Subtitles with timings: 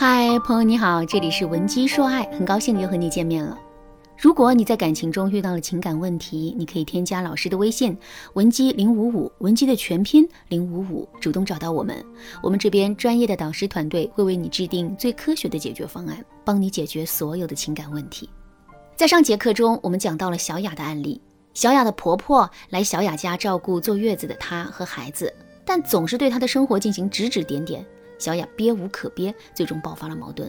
[0.00, 3.58] 嗨，朋友你好，这里是文姬说爱，很高兴又和你见面了。
[4.16, 7.94] 如果你在感情中遇到了情感问题，你可以添加老师的微信
[8.32, 12.02] 文姬零五五，文姬的全拼零五五，主动找到我们，
[12.42, 18.26] 我们这边专业的导师团队会为你制定最科学的解决方案，帮你解决所有的情感问题。
[18.96, 21.20] 在上节课中，我们讲到了小雅的案例，
[21.52, 25.30] 小雅的婆婆来小雅家照顾坐月子的她和孩子，
[25.62, 27.84] 但总是对她的生活进行指指点点。
[28.20, 30.48] 小雅憋无可憋，最终爆发了矛盾。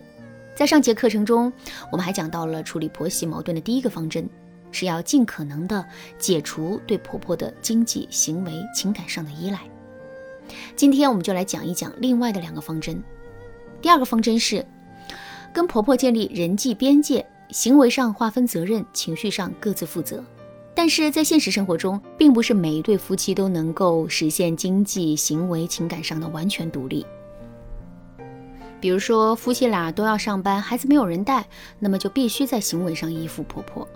[0.53, 1.51] 在上节课程中，
[1.91, 4.29] 我们还讲到了处理婆媳矛盾的第一个方针，
[4.71, 5.83] 是要尽可能的
[6.19, 9.61] 解除对婆婆的经济、行为、情感上的依赖。
[10.75, 13.01] 今天我们就来讲一讲另外的两个方针。
[13.81, 14.63] 第二个方针是
[15.53, 20.21] 跟婆婆建立人际边界，行为上划分责任，情绪上各自负责。
[20.75, 27.05] 但是在现实生活中，并不是每一对夫妻都能够实现经济、行为、情感上的完全独立。
[28.81, 33.87] 比如说，夫妻俩都要上班，孩子没有人带，那么就必须在行为上依附婆婆。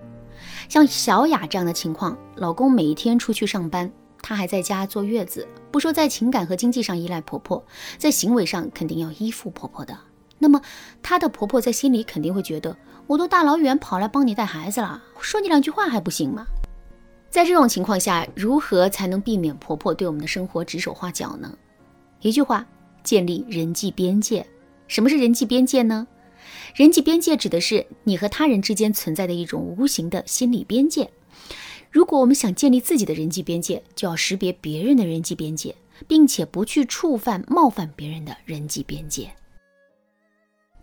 [0.69, 7.65] 像小雅这样的情况，老公每天出去上班，她还在家坐月子，不说在情感和经济上依赖婆婆，
[7.97, 9.97] 在行为上肯定要依附婆婆的。
[10.37, 10.61] 那么
[11.01, 12.77] 她的婆婆在心里肯定会觉得，
[13.07, 16.45] 我都大老远跑来帮你带孩子了，说你两句话还不行吗？
[17.31, 21.51] 在这种情况下，如何才能避免婆婆对我们的生活指手画脚呢？
[22.21, 22.65] 一句话，
[23.03, 24.45] 建立人际边界。
[24.87, 26.07] 什么是人际边界呢？
[26.75, 31.09] 人际边界指的是你和他人之间存在的一种无形的心理边界。
[31.89, 35.73] 如果我们想建立自己的人际边界，就要识别别人的人际边界，
[36.07, 39.31] 并且不去触犯、冒犯别人的人际边界。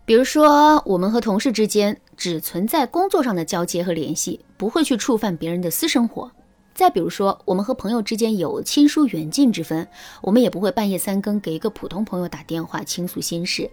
[0.05, 6.29] 比如说，我们和同事之间只存在工作上的交接和联系，不会去触犯别人的私生活。
[6.73, 9.87] 再比如说，我们和朋友之间有亲疏远近之分，
[10.23, 13.69] 我们也不会半夜三更给一个普通朋友打电话倾诉心事。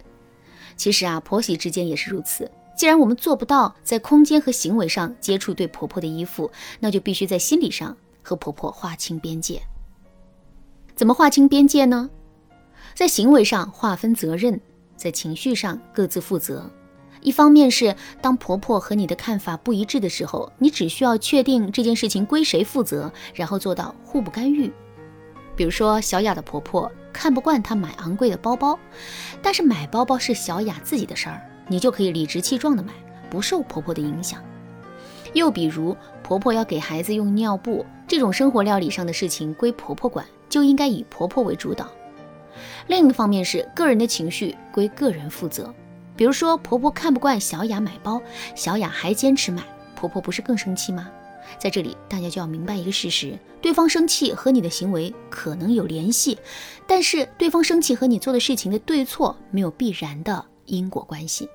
[0.75, 2.49] 其实啊，婆媳之间也是如此。
[2.75, 6.49] 既然我们做不到在空间和行为上接触对婆婆的依附，
[6.79, 9.61] 那就必须在心理上和婆婆划清边界。
[10.95, 12.09] 怎么划清边界呢？
[12.95, 14.59] 在行为上划分责任，
[14.95, 16.69] 在情绪上各自负责。
[17.21, 24.71] 一方面是当婆婆和你的看法不一致的时候，你只需要确定这件事情归谁负责，然后做到互不干预。
[25.55, 26.91] 比如说，小雅的婆婆。
[27.11, 28.77] 看不惯她买昂贵的包包，
[29.41, 32.93] 但是买包包是小雅自己的事儿，你就可以理直气壮的买，
[33.29, 34.41] 不受婆婆的影响。
[35.33, 41.87] 又比如，婆婆要给孩子用尿布，这种生活料理上的事情归婆婆管，就应该以婆婆为主导。
[42.87, 45.73] 另一方面是个人的情绪归个人负责。
[46.17, 48.21] 比如说，婆婆看不惯小雅买包，
[48.53, 49.63] 小雅还坚持买，
[49.95, 51.09] 婆婆不是更生气吗？
[51.57, 56.37] 在这里，大家就要明白一个事实：对方生气和你的行为可能有联系，
[56.87, 61.47] 但是对方生气和你做的事情的对错没有必然的因果关系。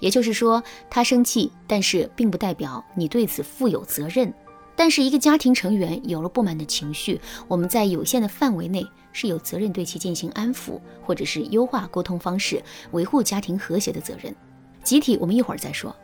[0.00, 4.32] 也就是说，他生气，但是并不代表你对此负有责任。
[4.74, 12.60] 但是一个家庭成员有了不满的情绪，我们在有限的范围内是有责任对其进行安抚，或者是优化沟通方式，
[12.92, 14.34] 维护家庭和谐的责任。
[14.82, 15.94] 集体，我们一会儿再说。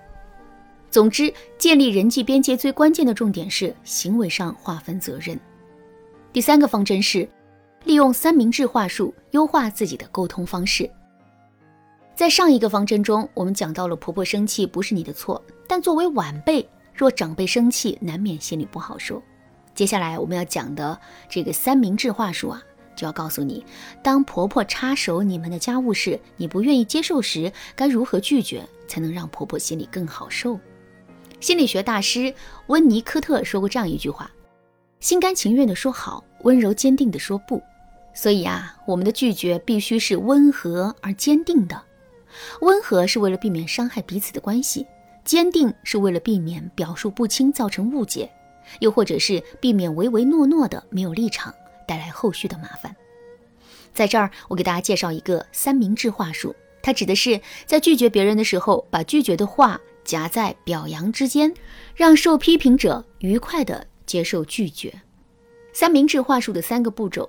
[0.91, 5.39] 总之，建立人际边界最关键的重点是行为上划分责任。
[6.33, 7.29] 第三个方针是
[7.85, 10.91] 利用三明治话术优化自己的沟通方式。
[12.15, 19.23] 在上一个方针中，我们讲到了婆婆生气不是你的错，但作为晚辈，若长辈生气，难免心里不好受。
[19.75, 20.99] 接下来我们要讲的
[21.29, 22.63] 这个三明治话术啊，
[22.97, 23.65] 就要告诉你，
[24.03, 30.59] 当婆婆插手你们的家务事，你不愿意接受时，该如何拒绝才能让婆婆心里更好受？
[31.41, 32.35] 心理学大师
[32.67, 34.29] 温尼科特说过这样一句话
[34.99, 37.63] ：“心甘情愿地说好，温柔坚定地说不。”
[38.13, 41.81] 所以啊，我们的拒绝必须是温和而坚定的。
[42.61, 44.85] 温和是为了避免伤害彼此的关系，
[45.25, 48.29] 坚定是为了避免表述不清造成误解，
[48.81, 51.55] 又或者是避免唯唯诺诺的没有立场
[51.87, 52.95] 带来后续的麻烦。
[53.95, 59.81] 在这儿，我给大家介绍一个三明治话术，它指的是在拒绝别人的时候，把拒绝的话。
[60.09, 61.53] 夹在表扬之间，
[61.95, 65.03] 让受批评者愉快地接受拒绝。
[65.75, 67.29] 三明治话术的三个步骤：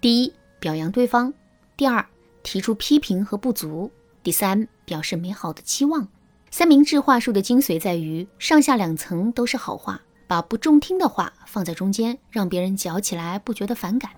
[0.00, 1.32] 第一，表扬对方；
[1.76, 2.04] 第二，
[2.42, 3.88] 提出批评和不足；
[4.24, 6.08] 第三，表示美好的期望。
[6.50, 14.10] 三明治话术的精髓在于上下两层都是好话，把不中听的话放在中间，让别人嚼起来不觉得反感。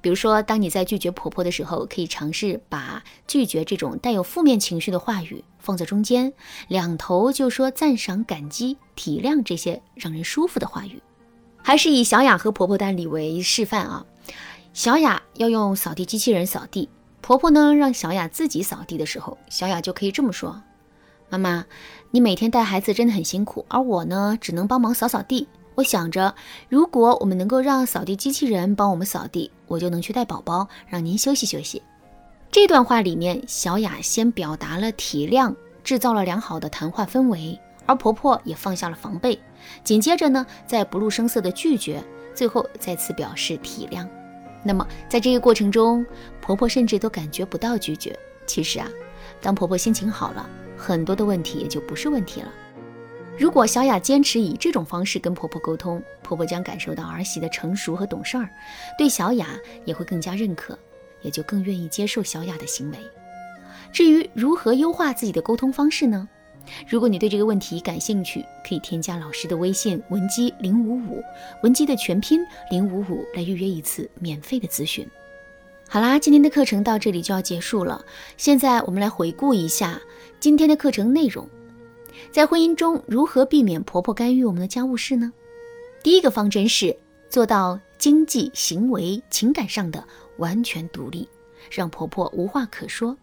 [0.00, 6.32] 比如说，当你在拒绝婆婆的时候，可以尝试把拒绝这种带有负面情绪的话语放在中间，
[6.68, 11.02] 两头就说赞赏、感激、体谅这些让人舒服的话语。
[11.62, 14.06] 还是以小雅和婆婆的案例为示范啊。
[14.72, 16.88] 小雅要用扫地机器人扫地，
[17.20, 20.62] 婆婆呢让小雅自己扫地的时候，小雅就可以这么说
[21.28, 21.66] ：“妈妈，
[22.12, 25.46] 你每天带孩子真的很辛苦，而我呢只能帮忙扫扫地。
[25.74, 26.34] 我想着，
[26.68, 31.80] 如果我们能够让扫地机器人帮我们扫地，我就能去带宝宝，让您休息休息。”
[32.50, 37.56] 这段话里面，小雅先表达了体谅，制造了良好的谈话氛围，
[37.86, 39.38] 而婆婆也放下了防备。
[39.84, 42.02] 紧接着呢，再不露声色的拒绝，
[42.34, 44.04] 最后再次表示体谅。
[44.64, 46.04] 那么，在这个过程中，
[46.40, 48.18] 婆婆甚至都感觉不到拒绝。
[48.46, 48.88] 其实啊，
[49.40, 50.44] 当婆婆心情好了，
[50.76, 52.48] 很多的问题也就不是问题了。
[53.40, 58.50] 如果小雅坚持以这种方式跟婆婆沟通，婆婆将感受到儿媳的成熟和懂事儿，
[58.98, 60.78] 对小雅也会更加认可，
[61.22, 62.98] 也就更愿意接受小雅的行为。
[63.90, 66.28] 至于如何优化自己的沟通方式呢？
[66.86, 71.24] 如果你对这个问题感兴趣，可以添加老师的微信文姬零五五，
[71.62, 75.08] 文姬的全拼零五五来预约一次免费的咨询。
[75.88, 78.04] 好啦，今天的课程到这里就要结束了。
[78.36, 79.98] 现在我们来回顾一下
[80.38, 81.48] 今天的课程内容。
[82.30, 85.32] 在婚姻中，如何避免婆婆干预我们的家务事呢？
[86.02, 86.96] 第一个方针是
[87.28, 90.06] 做到经济、行为、情感上的
[90.38, 91.28] 完全独立，
[91.70, 93.16] 让婆婆无话可说。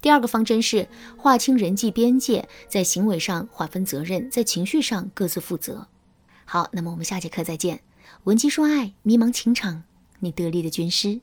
[0.00, 5.86] 第二个方针是划清人际边界，在行为上划分责任，在情绪上各自负责。
[6.44, 7.80] 好，那么我们下节课再见。
[8.24, 9.84] 文姬说爱，迷茫情场，
[10.20, 11.20] 你得力的军师。